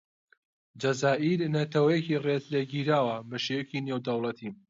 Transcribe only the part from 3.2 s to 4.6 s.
بەشێوەیەکی نێودەوڵەتی.